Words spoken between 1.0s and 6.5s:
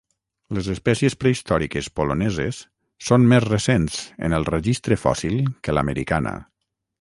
prehistòriques poloneses són més recents en el registre fòssil que l'americana.